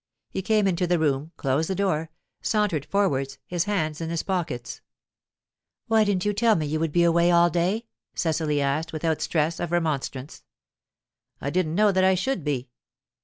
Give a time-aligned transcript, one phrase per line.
[0.31, 2.09] He came into the room, closed the door,
[2.41, 4.81] sauntered forwards, his hands in his pockets.
[5.85, 7.85] "Why didn't you tell me you would be away all day?"
[8.15, 10.43] Cecily asked, without stress of remonstrance.
[11.39, 12.69] "I didn't know that I should be."